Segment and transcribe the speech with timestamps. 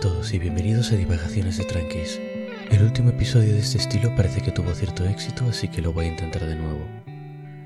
[0.00, 2.18] todos y bienvenidos a Divagaciones de Tranquis.
[2.70, 6.06] El último episodio de este estilo parece que tuvo cierto éxito, así que lo voy
[6.06, 6.80] a intentar de nuevo.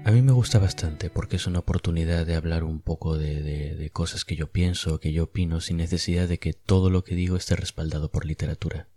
[0.04, 3.90] A mí me gusta bastante porque es una oportunidad de hablar un poco de, de,
[3.90, 7.36] cosas que yo pienso, que yo opino, sin necesidad de que todo lo que digo
[7.36, 8.88] esté respaldado por literatura.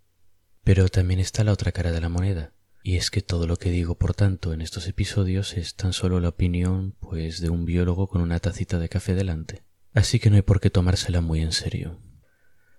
[0.63, 3.69] Pero también está la otra cara de la moneda, y es que todo lo que
[3.69, 8.07] digo, por tanto, en estos episodios es tan solo la opinión, pues, de un biólogo
[8.07, 9.61] con una tacita de café delante.
[9.93, 11.99] Así que no hay por qué tomársela muy en serio.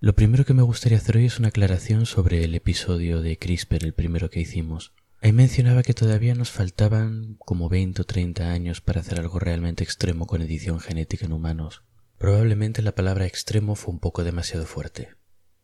[0.00, 3.84] Lo primero que me gustaría hacer hoy es una aclaración sobre el episodio de CRISPR,
[3.84, 4.92] el primero que hicimos.
[5.20, 9.82] Ahí mencionaba que todavía nos faltaban como 20 o 30 años para hacer algo realmente
[9.82, 11.82] extremo con edición genética en humanos.
[12.16, 15.16] Probablemente la palabra extremo fue un poco demasiado fuerte.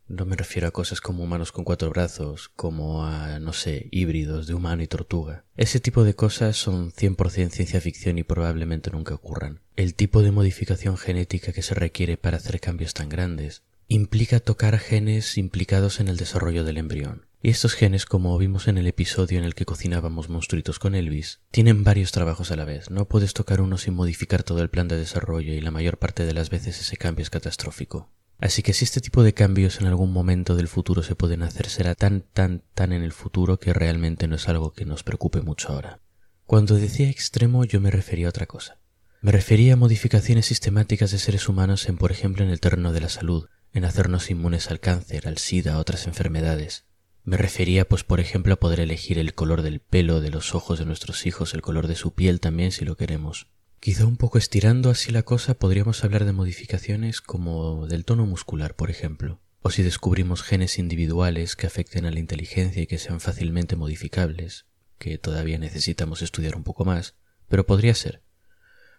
[0.09, 4.47] No me refiero a cosas como humanos con cuatro brazos, como a, no sé, híbridos
[4.47, 5.45] de humano y tortuga.
[5.55, 9.61] Ese tipo de cosas son 100% ciencia ficción y probablemente nunca ocurran.
[9.77, 14.79] El tipo de modificación genética que se requiere para hacer cambios tan grandes implica tocar
[14.79, 17.27] genes implicados en el desarrollo del embrión.
[17.41, 21.41] Y estos genes, como vimos en el episodio en el que cocinábamos monstruitos con Elvis,
[21.51, 22.89] tienen varios trabajos a la vez.
[22.89, 26.25] No puedes tocar uno sin modificar todo el plan de desarrollo y la mayor parte
[26.25, 28.09] de las veces ese cambio es catastrófico.
[28.39, 31.69] Así que si este tipo de cambios en algún momento del futuro se pueden hacer,
[31.69, 35.41] será tan, tan, tan en el futuro que realmente no es algo que nos preocupe
[35.41, 35.99] mucho ahora.
[36.45, 38.79] Cuando decía extremo yo me refería a otra cosa.
[39.21, 43.01] Me refería a modificaciones sistemáticas de seres humanos en, por ejemplo, en el terreno de
[43.01, 46.85] la salud, en hacernos inmunes al cáncer, al SIDA, a otras enfermedades.
[47.25, 50.79] Me refería, pues, por ejemplo, a poder elegir el color del pelo de los ojos
[50.79, 53.47] de nuestros hijos, el color de su piel también, si lo queremos.
[53.81, 58.75] Quizá un poco estirando así la cosa, podríamos hablar de modificaciones como del tono muscular,
[58.75, 59.41] por ejemplo.
[59.61, 64.67] O si descubrimos genes individuales que afecten a la inteligencia y que sean fácilmente modificables,
[64.97, 67.15] que todavía necesitamos estudiar un poco más,
[67.49, 68.21] pero podría ser.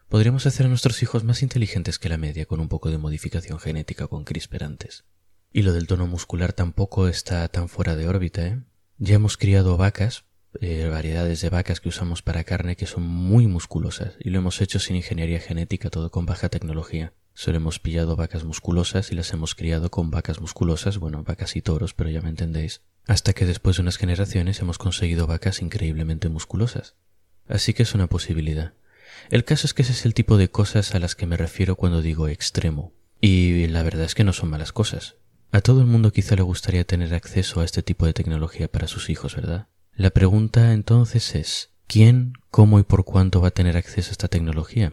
[0.09, 3.59] Podríamos hacer a nuestros hijos más inteligentes que la media con un poco de modificación
[3.59, 5.05] genética con CRISPR antes.
[5.53, 8.63] Y lo del tono muscular tampoco está tan fuera de órbita, ¿eh?
[8.99, 10.25] Ya hemos criado vacas,
[10.61, 14.61] eh, variedades de vacas que usamos para carne que son muy musculosas y lo hemos
[14.61, 17.13] hecho sin ingeniería genética, todo con baja tecnología.
[17.35, 21.63] Solo hemos pillado vacas musculosas y las hemos criado con vacas musculosas, bueno, vacas y
[21.63, 22.81] toros, pero ya me entendéis.
[23.07, 26.95] Hasta que después de unas generaciones hemos conseguido vacas increíblemente musculosas.
[27.49, 28.73] Así que es una posibilidad.
[29.31, 31.77] El caso es que ese es el tipo de cosas a las que me refiero
[31.77, 32.93] cuando digo extremo.
[33.21, 35.17] Y la verdad es que no son malas cosas.
[35.53, 38.89] A todo el mundo quizá le gustaría tener acceso a este tipo de tecnología para
[38.89, 39.69] sus hijos, ¿verdad?
[39.95, 44.29] La pregunta entonces es ¿quién, cómo y por cuánto va a tener acceso a esta
[44.29, 44.93] tecnología?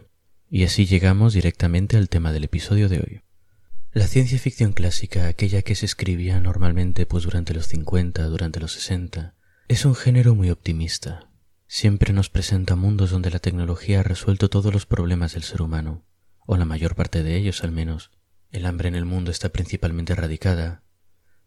[0.50, 3.20] Y así llegamos directamente al tema del episodio de hoy.
[3.92, 8.72] La ciencia ficción clásica, aquella que se escribía normalmente pues durante los 50, durante los
[8.72, 9.34] 60,
[9.68, 11.28] es un género muy optimista,
[11.76, 16.04] Siempre nos presenta mundos donde la tecnología ha resuelto todos los problemas del ser humano,
[16.46, 18.12] o la mayor parte de ellos al menos.
[18.52, 20.84] El hambre en el mundo está principalmente erradicada,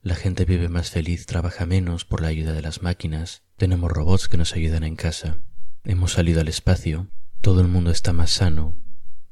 [0.02, 4.28] la gente vive más feliz, trabaja menos por la ayuda de las máquinas, tenemos robots
[4.28, 5.38] que nos ayudan en casa,
[5.86, 8.78] hemos salido al espacio, todo el mundo está más sano,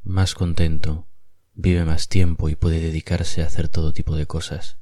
[0.02, 1.10] más contento,
[1.56, 4.78] vive más tiempo y puede dedicarse a hacer todo tipo de cosas.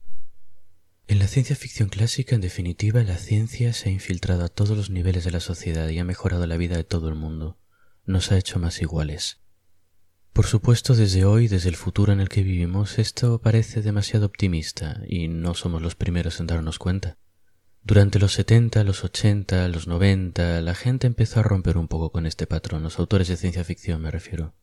[1.08, 4.90] En la ciencia ficción clásica, en definitiva, la ciencia se ha infiltrado a todos los
[4.90, 7.58] niveles de la sociedad y ha mejorado la vida de todo el mundo.
[8.06, 9.42] Nos ha hecho más iguales.
[10.32, 15.02] Por supuesto, desde hoy, desde el futuro en el que vivimos, esto parece demasiado optimista
[15.08, 17.18] y no somos los primeros en darnos cuenta.
[17.84, 22.26] Durante los 70, los 80, los 90, la gente empezó a romper un poco con
[22.26, 24.56] este patrón, los autores de ciencia ficción me refiero,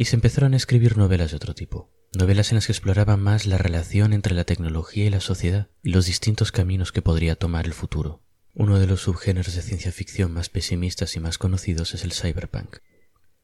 [0.00, 3.44] y se empezaron a escribir novelas de otro tipo novelas en las que exploraba más
[3.44, 7.66] la relación entre la tecnología y la sociedad y los distintos caminos que podría tomar
[7.66, 8.22] el futuro.
[8.54, 12.78] Uno de los subgéneros de ciencia ficción más pesimistas y más conocidos es el cyberpunk.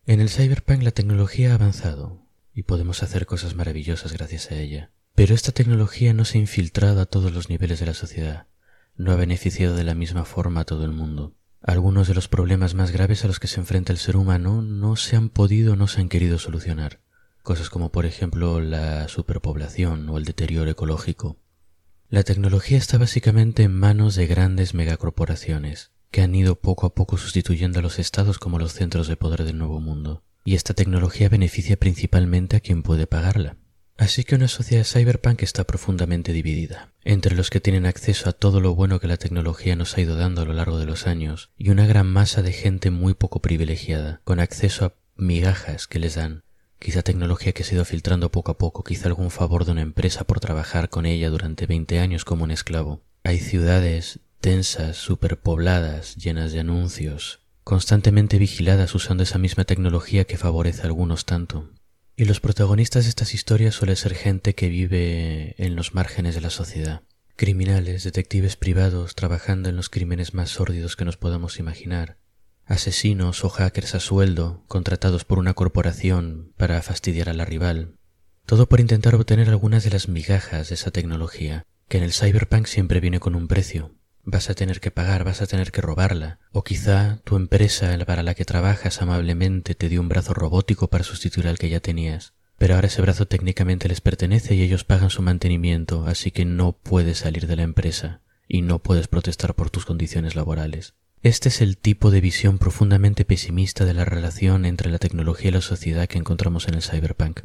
[0.07, 4.93] En el cyberpunk la tecnología ha avanzado y podemos hacer cosas maravillosas gracias a ella.
[5.15, 8.47] Pero esta tecnología no se ha infiltrado a todos los niveles de la sociedad,
[8.97, 11.36] no ha beneficiado de la misma forma a todo el mundo.
[11.63, 14.97] Algunos de los problemas más graves a los que se enfrenta el ser humano no
[14.97, 17.01] se han podido o no se han querido solucionar
[17.47, 21.37] cosas como por ejemplo la superpoblación o el deterioro ecológico.
[22.09, 27.17] La tecnología está básicamente en manos de grandes megacorporaciones, que han ido poco a poco
[27.17, 31.29] sustituyendo a los estados como los centros de poder del nuevo mundo, y esta tecnología
[31.29, 33.59] beneficia principalmente a quien puede pagarla.
[33.99, 38.61] Así que una sociedad cyberpunk está profundamente dividida, entre los que tienen acceso a todo
[38.61, 41.51] lo bueno que la tecnología nos ha ido dando a lo largo de los años,
[41.57, 46.17] y una gran masa de gente muy poco privilegiada, con acceso a migajas que les
[46.17, 46.43] dan,
[46.79, 49.81] quizá tecnología que se ha ido filtrando poco a poco, quizá algún favor de una
[49.81, 53.01] empresa por trabajar con ella durante veinte años como un esclavo.
[53.25, 60.83] Hay ciudades densas, superpobladas, llenas de anuncios, constantemente vigiladas usando esa misma tecnología que favorece
[60.83, 61.71] a algunos tanto.
[62.19, 66.41] Y los protagonistas de estas historias suelen ser gente que vive en los márgenes de
[66.41, 67.03] la sociedad.
[67.37, 72.17] Criminales, detectives privados trabajando en los crímenes más sórdidos que nos podamos imaginar.
[72.65, 77.99] Asesinos o hackers a sueldo contratados por una corporación para fastidiar a la rival.
[78.47, 82.67] Todo por intentar obtener algunas de las migajas de esa tecnología, que en el cyberpunk
[82.67, 83.95] siempre viene con un precio.
[84.29, 88.25] Vas a tener que pagar, vas a tener que robarla, o quizá tu empresa para
[88.25, 92.33] la que trabajas amablemente te dio un brazo robótico para sustituir al que ya tenías.
[92.59, 96.73] Pero ahora ese brazo técnicamente les pertenece y ellos pagan su mantenimiento, así que no
[96.73, 100.95] puedes salir de la empresa y no puedes protestar por tus condiciones laborales.
[101.23, 105.55] Este es el tipo de visión profundamente pesimista de la relación entre la tecnología y
[105.55, 107.43] la sociedad que encontramos en el cyberpunk.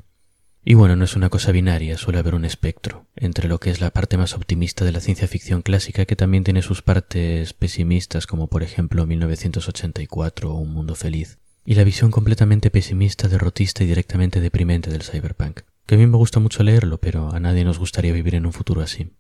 [0.63, 3.81] Y bueno, no es una cosa binaria, suele haber un espectro entre lo que es
[3.81, 8.27] la parte más optimista de la ciencia ficción clásica que también tiene sus partes pesimistas
[8.27, 13.87] como por ejemplo 1984 o Un Mundo Feliz, y la visión completamente pesimista, derrotista y
[13.87, 17.79] directamente deprimente del cyberpunk, que a mí me gusta mucho leerlo, pero a nadie nos
[17.79, 19.13] gustaría vivir en un futuro así.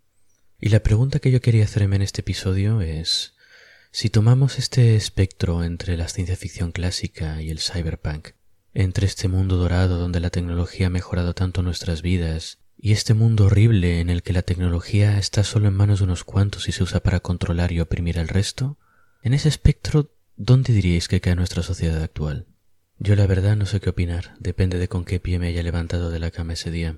[0.59, 3.33] Y la pregunta que yo quería hacerme en este episodio es
[3.91, 8.29] si tomamos este espectro entre la ciencia ficción clásica y el cyberpunk,
[8.73, 13.45] entre este mundo dorado donde la tecnología ha mejorado tanto nuestras vidas y este mundo
[13.45, 16.83] horrible en el que la tecnología está solo en manos de unos cuantos y se
[16.83, 18.77] usa para controlar y oprimir al resto,
[19.21, 22.47] en ese espectro, ¿dónde diríais que cae nuestra sociedad actual?
[22.97, 26.09] Yo la verdad no sé qué opinar, depende de con qué pie me haya levantado
[26.09, 26.97] de la cama ese día.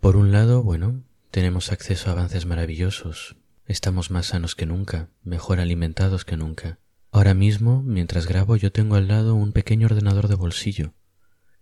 [0.00, 1.02] Por un lado, bueno,
[1.32, 6.78] tenemos acceso a avances maravillosos, estamos más sanos que nunca, mejor alimentados que nunca.
[7.10, 10.92] Ahora mismo, mientras grabo, yo tengo al lado un pequeño ordenador de bolsillo,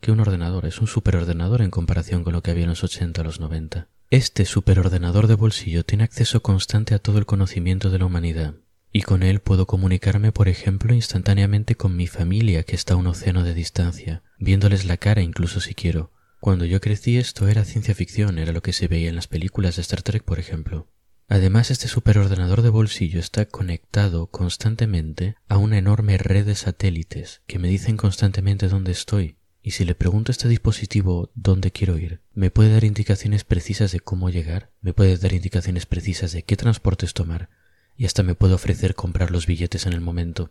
[0.00, 3.20] que un ordenador, es un superordenador en comparación con lo que había en los 80
[3.20, 3.88] o los 90.
[4.10, 8.54] Este superordenador de bolsillo tiene acceso constante a todo el conocimiento de la humanidad,
[8.92, 13.06] y con él puedo comunicarme, por ejemplo, instantáneamente con mi familia que está a un
[13.06, 16.12] océano de distancia, viéndoles la cara incluso si quiero.
[16.40, 19.76] Cuando yo crecí esto era ciencia ficción, era lo que se veía en las películas
[19.76, 20.88] de Star Trek, por ejemplo.
[21.28, 27.58] Además, este superordenador de bolsillo está conectado constantemente a una enorme red de satélites que
[27.58, 32.20] me dicen constantemente dónde estoy, y si le pregunto a este dispositivo dónde quiero ir,
[32.32, 36.56] me puede dar indicaciones precisas de cómo llegar, me puede dar indicaciones precisas de qué
[36.56, 37.50] transportes tomar,
[37.96, 40.50] y hasta me puede ofrecer comprar los billetes en el momento.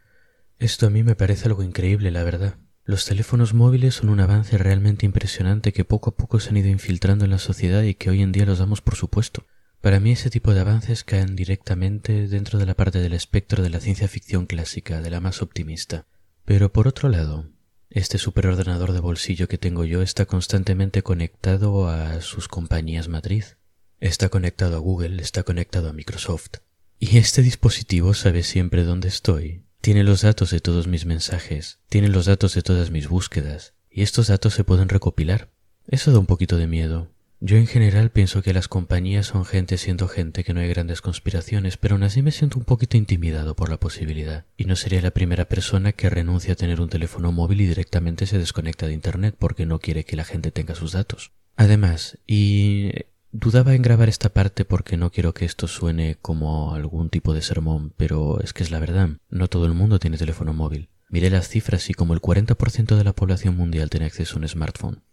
[0.59, 2.57] Esto a mí me parece algo increíble, la verdad.
[2.83, 6.67] Los teléfonos móviles son un avance realmente impresionante que poco a poco se han ido
[6.67, 9.45] infiltrando en la sociedad y que hoy en día los damos por supuesto.
[9.85, 13.69] Para mí ese tipo de avances caen directamente dentro de la parte del espectro de
[13.69, 16.07] la ciencia ficción clásica, de la más optimista.
[16.43, 17.51] Pero por otro lado,
[17.91, 23.57] este superordenador de bolsillo que tengo yo está constantemente conectado a sus compañías matriz.
[23.99, 26.61] Está conectado a Google, está conectado a Microsoft.
[26.97, 29.65] Y este dispositivo sabe siempre dónde estoy.
[29.81, 34.01] Tiene los datos de todos mis mensajes, tiene los datos de todas mis búsquedas, y
[34.01, 35.51] estos datos se pueden recopilar.
[35.85, 39.77] Eso da un poquito de miedo, yo en general pienso que las compañías son gente
[39.77, 43.55] siendo gente, que no hay grandes conspiraciones, pero aún así me siento un poquito intimidado
[43.55, 44.45] por la posibilidad.
[44.57, 48.25] Y no sería la primera persona que renuncia a tener un teléfono móvil y directamente
[48.25, 51.31] se desconecta de Internet porque no quiere que la gente tenga sus datos.
[51.55, 52.91] Además, y
[53.31, 57.41] dudaba en grabar esta parte porque no quiero que esto suene como algún tipo de
[57.41, 60.89] sermón, pero es que es la verdad, no todo el mundo tiene teléfono móvil.
[61.09, 64.47] Miré las cifras y como el 40% de la población mundial tiene acceso a un
[64.47, 65.03] smartphone.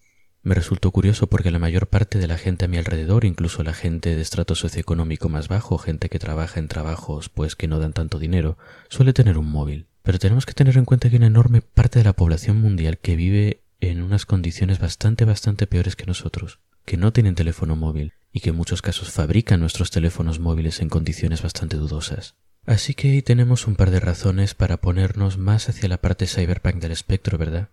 [0.44, 3.74] Me resultó curioso porque la mayor parte de la gente a mi alrededor, incluso la
[3.74, 7.92] gente de estrato socioeconómico más bajo, gente que trabaja en trabajos pues que no dan
[7.92, 8.58] tanto dinero,
[8.88, 9.86] suele tener un móvil.
[10.02, 13.14] Pero tenemos que tener en cuenta que una enorme parte de la población mundial que
[13.14, 18.40] vive en unas condiciones bastante bastante peores que nosotros, que no tienen teléfono móvil y
[18.40, 22.34] que en muchos casos fabrican nuestros teléfonos móviles en condiciones bastante dudosas.
[22.66, 26.76] Así que ahí tenemos un par de razones para ponernos más hacia la parte cyberpunk
[26.76, 27.68] del espectro, ¿verdad?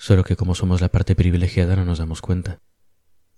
[0.00, 2.58] Solo que como somos la parte privilegiada no nos damos cuenta.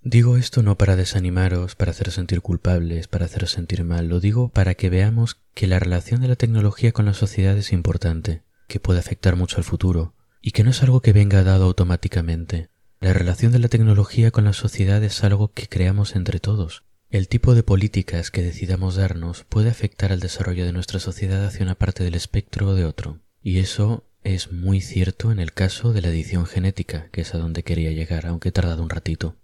[0.01, 4.49] Digo esto no para desanimaros, para haceros sentir culpables, para haceros sentir mal, lo digo
[4.49, 8.79] para que veamos que la relación de la tecnología con la sociedad es importante, que
[8.79, 12.69] puede afectar mucho al futuro, y que no es algo que venga dado automáticamente.
[13.01, 16.85] La relación de la tecnología con la sociedad es algo que creamos entre todos.
[17.11, 21.65] El tipo de políticas que decidamos darnos puede afectar al desarrollo de nuestra sociedad hacia
[21.65, 25.93] una parte del espectro o de otro, y eso es muy cierto en el caso
[25.93, 29.37] de la edición genética, que es a donde quería llegar, aunque he tardado un ratito.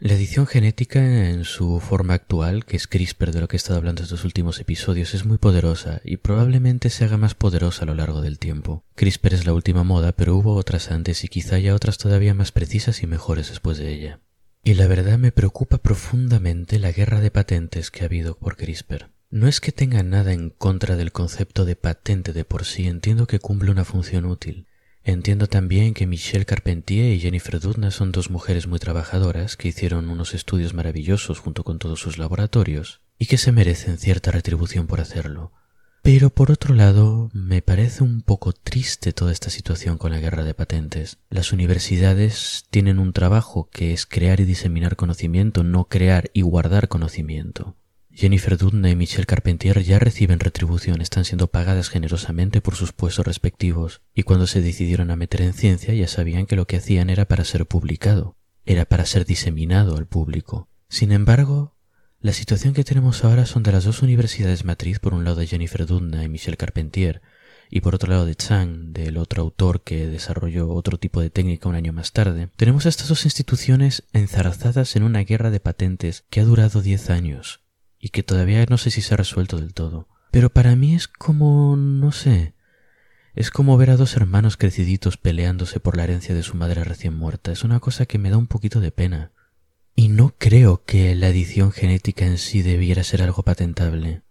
[0.00, 3.78] La edición genética en su forma actual, que es CRISPR de lo que he estado
[3.78, 7.94] hablando estos últimos episodios, es muy poderosa y probablemente se haga más poderosa a lo
[7.94, 8.84] largo del tiempo.
[8.94, 12.52] CRISPR es la última moda, pero hubo otras antes y quizá haya otras todavía más
[12.52, 14.20] precisas y mejores después de ella.
[14.62, 19.10] Y la verdad me preocupa profundamente la guerra de patentes que ha habido por CRISPR.
[19.30, 23.26] No es que tenga nada en contra del concepto de patente de por sí, entiendo
[23.26, 24.66] que cumple una función útil.
[25.04, 30.08] Entiendo también que Michelle Carpentier y Jennifer Doudna son dos mujeres muy trabajadoras que hicieron
[30.08, 34.98] unos estudios maravillosos junto con todos sus laboratorios y que se merecen cierta retribución por
[34.98, 35.52] hacerlo.
[36.00, 40.42] Pero por otro lado, me parece un poco triste toda esta situación con la guerra
[40.42, 41.18] de patentes.
[41.28, 46.88] Las universidades tienen un trabajo que es crear y diseminar conocimiento, no crear y guardar
[46.88, 47.76] conocimiento.
[48.18, 53.24] Jennifer Doudna y Michelle Carpentier ya reciben retribución, están siendo pagadas generosamente por sus puestos
[53.24, 57.10] respectivos, y cuando se decidieron a meter en ciencia ya sabían que lo que hacían
[57.10, 60.68] era para ser publicado, era para ser diseminado al público.
[60.88, 61.76] Sin embargo,
[62.18, 65.46] la situación que tenemos ahora son de las dos universidades matriz, por un lado de
[65.46, 67.22] Jennifer Doudna y Michelle Carpentier,
[67.70, 71.68] y por otro lado de Chang, del otro autor que desarrolló otro tipo de técnica
[71.68, 76.40] un año más tarde, tenemos estas dos instituciones enzarzadas en una guerra de patentes que
[76.40, 77.60] ha durado diez años,
[78.00, 80.08] y que todavía no sé si se ha resuelto del todo.
[80.30, 82.54] Pero para mí es como, no sé,
[83.34, 87.14] es como ver a dos hermanos creciditos peleándose por la herencia de su madre recién
[87.14, 87.52] muerta.
[87.52, 89.30] Es una cosa que me da un poquito de pena.
[89.94, 94.22] Y no creo que la edición genética en sí debiera ser algo patentable.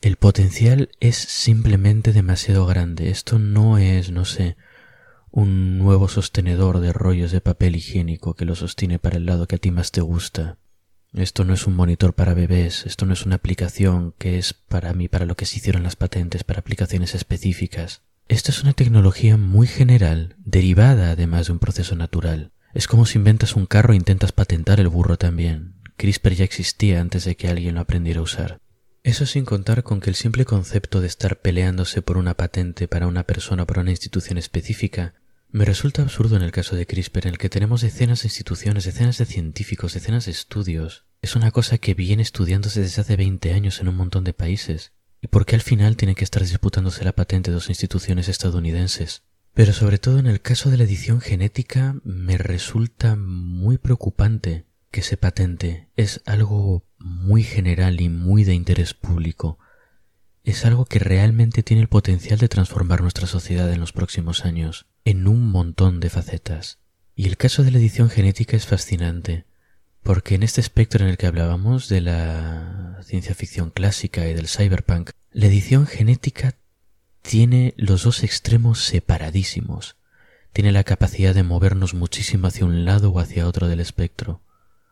[0.00, 3.10] El potencial es simplemente demasiado grande.
[3.10, 4.56] Esto no es, no sé,
[5.30, 9.56] un nuevo sostenedor de rollos de papel higiénico que lo sostiene para el lado que
[9.56, 10.58] a ti más te gusta.
[11.14, 14.92] Esto no es un monitor para bebés, esto no es una aplicación que es para
[14.92, 18.02] mí, para lo que se hicieron las patentes, para aplicaciones específicas.
[18.28, 22.50] Esto es una tecnología muy general, derivada además de un proceso natural.
[22.74, 25.74] Es como si inventas un carro e intentas patentar el burro también.
[25.96, 28.60] CRISPR ya existía antes de que alguien lo aprendiera a usar.
[29.02, 33.06] Eso sin contar con que el simple concepto de estar peleándose por una patente para
[33.06, 35.14] una persona o para una institución específica
[35.56, 38.84] me resulta absurdo en el caso de CRISPR, en el que tenemos decenas de instituciones,
[38.84, 41.06] decenas de científicos, decenas de estudios.
[41.22, 44.92] Es una cosa que viene estudiándose desde hace 20 años en un montón de países.
[45.22, 49.22] ¿Y por qué al final tiene que estar disputándose la patente dos instituciones estadounidenses?
[49.54, 55.00] Pero sobre todo en el caso de la edición genética me resulta muy preocupante que
[55.00, 55.88] se patente.
[55.96, 59.58] Es algo muy general y muy de interés público.
[60.46, 64.86] Es algo que realmente tiene el potencial de transformar nuestra sociedad en los próximos años
[65.04, 66.78] en un montón de facetas.
[67.16, 69.44] Y el caso de la edición genética es fascinante,
[70.04, 74.46] porque en este espectro en el que hablábamos de la ciencia ficción clásica y del
[74.46, 76.54] cyberpunk, la edición genética
[77.22, 79.96] tiene los dos extremos separadísimos.
[80.52, 84.42] Tiene la capacidad de movernos muchísimo hacia un lado o hacia otro del espectro.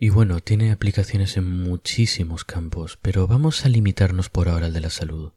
[0.01, 4.81] Y bueno, tiene aplicaciones en muchísimos campos, pero vamos a limitarnos por ahora al de
[4.81, 5.33] la salud.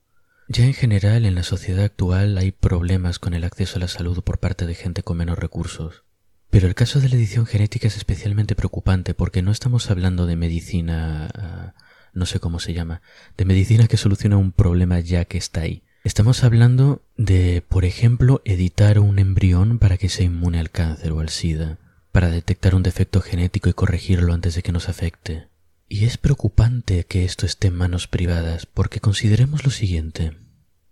[0.50, 4.22] Ya en general en la sociedad actual hay problemas con el acceso a la salud
[4.24, 6.04] por parte de gente con menos recursos.
[6.50, 10.38] Pero el caso de la edición genética es especialmente preocupante porque no estamos hablando de
[10.38, 11.74] medicina, ah,
[12.13, 13.01] no sé cómo se llama,
[13.36, 15.84] de medicina que soluciona un problema ya que está ahí.
[16.06, 21.20] Estamos hablando de, por ejemplo, editar un embrión para que sea inmune al cáncer o
[21.20, 21.77] al SIDA,
[22.13, 25.48] para detectar un defecto genético y corregirlo antes de que nos afecte.
[25.89, 30.34] Y es preocupante que esto esté en manos privadas, porque consideremos lo siguiente.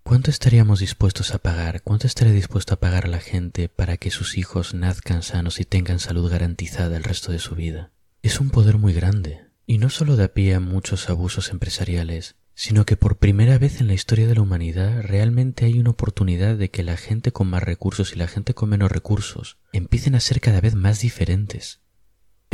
[0.03, 1.81] ¿Cuánto estaríamos dispuestos a pagar?
[1.81, 5.99] ¿Cuánto estaría dispuesto a pagar la gente para que sus hijos nazcan sanos y tengan
[5.99, 7.91] salud garantizada el resto de su vida?
[8.21, 12.85] Es un poder muy grande, y no solo da pie a muchos abusos empresariales, sino
[12.85, 16.71] que por primera vez en la historia de la humanidad realmente hay una oportunidad de
[16.71, 20.39] que la gente con más recursos y la gente con menos recursos empiecen a ser
[20.39, 21.81] cada vez más diferentes.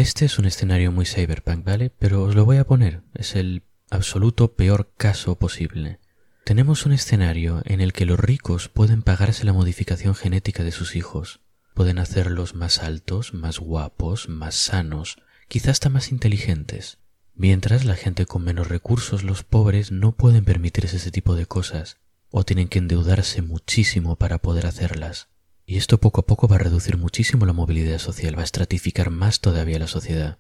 [0.02, 1.92] Este es un escenario muy cyberpunk, ¿vale?
[1.92, 3.04] Pero os lo voy a poner.
[3.14, 6.00] Es el absoluto peor caso posible.
[6.44, 10.96] Tenemos un escenario en el que los ricos pueden pagarse la modificación genética de sus
[10.96, 11.42] hijos.
[11.76, 16.98] Pueden hacerlos más altos, más guapos, más sanos, quizás hasta más inteligentes.
[17.36, 21.98] Mientras la gente con menos recursos, los pobres, no pueden permitirse ese tipo de cosas,
[22.32, 25.28] o tienen que endeudarse muchísimo para poder hacerlas.
[25.66, 29.10] Y esto poco a poco va a reducir muchísimo la movilidad social, va a estratificar
[29.10, 30.40] más todavía la sociedad.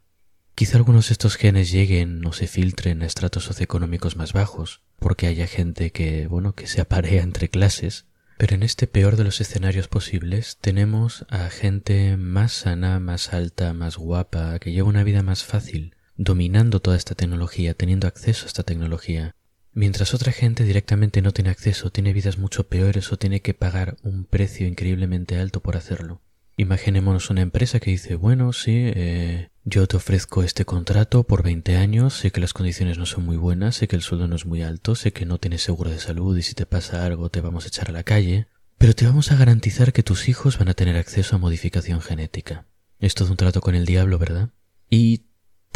[0.55, 5.27] Quizá algunos de estos genes lleguen o se filtren a estratos socioeconómicos más bajos, porque
[5.27, 8.05] haya gente que, bueno, que se aparea entre clases,
[8.37, 13.73] pero en este peor de los escenarios posibles tenemos a gente más sana, más alta,
[13.73, 18.47] más guapa, que lleva una vida más fácil, dominando toda esta tecnología, teniendo acceso a
[18.47, 19.35] esta tecnología,
[19.73, 23.95] Mientras otra gente directamente no tiene acceso, tiene vidas mucho peores o tiene que pagar
[24.03, 26.21] un precio increíblemente alto por hacerlo.
[26.57, 31.77] Imaginémonos una empresa que dice, bueno, sí, eh, yo te ofrezco este contrato por 20
[31.77, 34.45] años, sé que las condiciones no son muy buenas, sé que el sueldo no es
[34.45, 37.39] muy alto, sé que no tienes seguro de salud y si te pasa algo te
[37.39, 38.47] vamos a echar a la calle,
[38.77, 42.65] pero te vamos a garantizar que tus hijos van a tener acceso a modificación genética.
[42.99, 44.49] Es un trato con el diablo, ¿verdad?
[44.89, 45.23] Y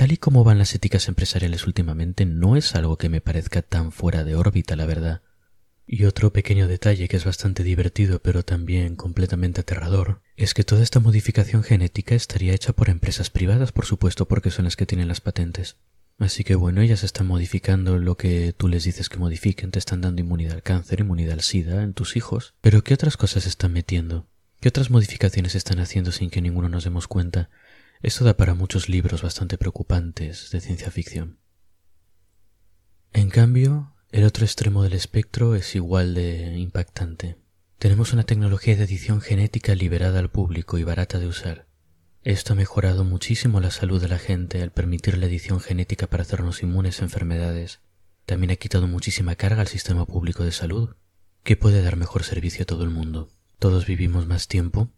[0.06, 3.92] Tal y como van las éticas empresariales últimamente, no es algo que me parezca tan
[3.92, 5.24] fuera de órbita, la verdad.
[5.88, 10.84] Y otro pequeño detalle que es bastante divertido pero también completamente aterrador es que toda
[10.84, 15.08] esta modificación genética estaría hecha por empresas privadas, por supuesto, porque son las que tienen
[15.08, 15.78] las patentes.
[16.20, 20.02] Así que bueno, ellas están modificando lo que tú les dices que modifiquen, te están
[20.02, 22.54] dando inmunidad al cáncer, inmunidad al SIDA en tus hijos.
[22.62, 24.28] Pero ¿qué otras cosas están metiendo?
[24.60, 27.50] ¿Qué otras modificaciones están haciendo sin que ninguno nos demos cuenta?
[28.02, 31.40] Esto da para muchos libros bastante preocupantes de ciencia ficción.
[33.14, 37.38] En cambio, el otro extremo del espectro es igual de impactante.
[37.80, 41.68] Tenemos una tecnología de edición genética liberada al público y barata de usar.
[42.24, 46.24] Esto ha mejorado muchísimo la salud de la gente al permitir la edición genética para
[46.24, 47.82] hacernos inmunes a enfermedades.
[48.26, 50.96] También ha quitado muchísima carga al sistema público de salud,
[51.44, 53.30] que puede dar mejor servicio a todo el mundo.
[53.60, 54.90] Todos vivimos más tiempo,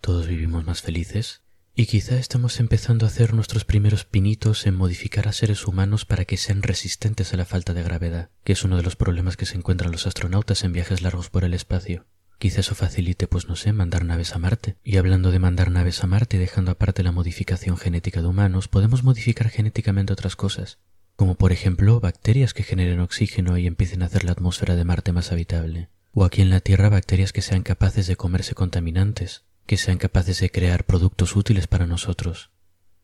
[0.00, 1.42] todos vivimos más felices,
[1.78, 6.24] y quizá estamos empezando a hacer nuestros primeros pinitos en modificar a seres humanos para
[6.24, 9.44] que sean resistentes a la falta de gravedad, que es uno de los problemas que
[9.44, 12.06] se encuentran los astronautas en viajes largos por el espacio.
[12.38, 14.76] Quizá eso facilite, pues no sé, mandar naves a Marte.
[14.84, 19.04] Y hablando de mandar naves a Marte, dejando aparte la modificación genética de humanos, podemos
[19.04, 20.78] modificar genéticamente otras cosas,
[21.14, 25.12] como por ejemplo bacterias que generen oxígeno y empiecen a hacer la atmósfera de Marte
[25.12, 25.90] más habitable.
[26.12, 30.40] O aquí en la Tierra bacterias que sean capaces de comerse contaminantes, que sean capaces
[30.40, 32.50] de crear productos útiles para nosotros.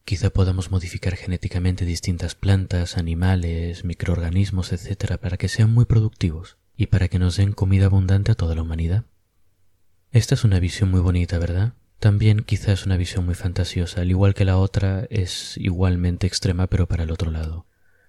[0.04, 6.86] Quizá podamos modificar genéticamente distintas plantas, animales, microorganismos, etc., para que sean muy productivos y
[6.86, 9.04] para que nos den comida abundante a toda la humanidad.
[10.10, 11.74] Esta es una visión muy bonita, ¿verdad?
[11.98, 16.66] También quizá es una visión muy fantasiosa, al igual que la otra es igualmente extrema
[16.66, 17.66] pero para el otro lado.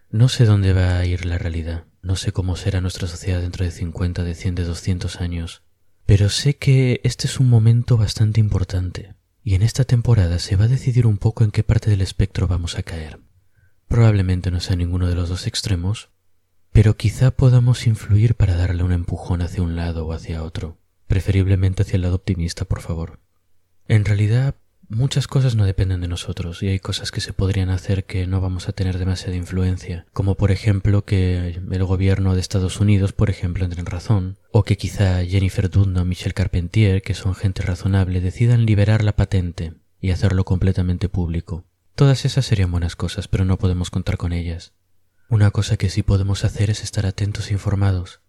[0.09, 3.65] No sé dónde va a ir la realidad, no sé cómo será nuestra sociedad dentro
[3.65, 5.61] de 50, de 100, de 200 años,
[6.13, 10.65] pero sé que este es un momento bastante importante, y en esta temporada se va
[10.65, 13.19] a decidir un poco en qué parte del espectro vamos a caer.
[13.87, 16.11] Probablemente no sea ninguno de los dos extremos,
[16.71, 20.77] pero quizá podamos influir para darle un empujón hacia un lado o hacia otro
[21.07, 23.19] preferiblemente hacia el lado optimista, por favor.
[23.87, 24.53] En realidad,
[24.93, 28.41] muchas cosas no dependen de nosotros y hay cosas que se podrían hacer que no
[28.41, 33.29] vamos a tener demasiada influencia, como por ejemplo que el gobierno de Estados Unidos, por
[33.29, 37.61] ejemplo, entre en razón, o que quizá Jennifer Doudna o Michel Carpentier, que son gente
[37.63, 41.65] razonable, decidan liberar la patente y hacerlo completamente público.
[41.95, 44.73] Todas esas serían buenas cosas, pero no podemos contar con ellas.
[45.29, 48.21] Una cosa que sí podemos hacer es estar atentos e informados,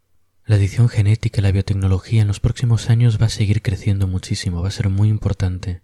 [0.47, 4.61] la edición genética y la biotecnología en los próximos años va a seguir creciendo muchísimo,
[4.61, 5.81] va a ser muy importante.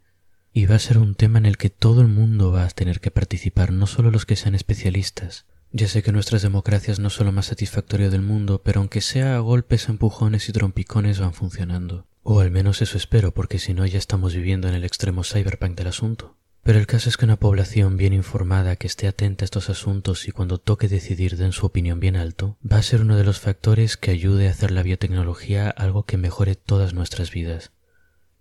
[0.52, 3.00] Y va a ser un tema en el que todo el mundo va a tener
[3.00, 5.46] que participar, no solo los que sean especialistas.
[5.72, 9.36] Ya sé que nuestras democracias no son lo más satisfactorio del mundo, pero aunque sea
[9.36, 12.06] a golpes, empujones y trompicones van funcionando.
[12.24, 15.76] O al menos eso espero, porque si no ya estamos viviendo en el extremo cyberpunk
[15.76, 16.36] del asunto.
[16.62, 20.28] Pero el caso es que una población bien informada que esté atenta a estos asuntos
[20.28, 23.40] y cuando toque decidir den su opinión bien alto, va a ser uno de los
[23.40, 27.70] factores que ayude a hacer la biotecnología algo que mejore todas nuestras vidas,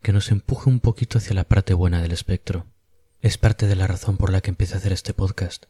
[0.01, 2.65] que nos empuje un poquito hacia la parte buena del espectro.
[3.21, 5.65] Es parte de la razón por la que empecé a hacer este podcast,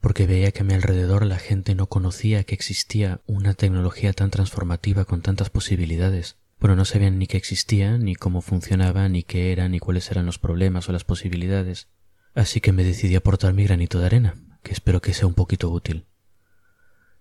[0.00, 4.30] porque veía que a mi alrededor la gente no conocía que existía una tecnología tan
[4.30, 9.52] transformativa con tantas posibilidades, bueno, no sabían ni que existía, ni cómo funcionaba, ni qué
[9.52, 11.88] era, ni cuáles eran los problemas o las posibilidades.
[12.34, 15.70] Así que me decidí aportar mi granito de arena, que espero que sea un poquito
[15.70, 16.06] útil.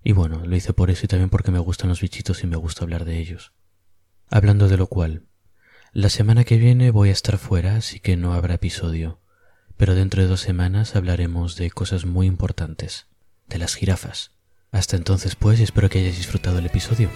[0.04, 2.56] Y bueno, lo hice por eso y también porque me gustan los bichitos y me
[2.56, 3.51] gusta hablar de ellos.
[4.30, 5.23] Hablando de lo cual,
[5.95, 9.21] la semana que viene voy a estar fuera, así que no habrá episodio.
[9.77, 13.08] Pero dentro de dos semanas hablaremos de cosas muy importantes,
[13.47, 14.31] de las jirafas.
[14.73, 17.10] Hasta entonces pues, espero que hayáis disfrutado el episodio.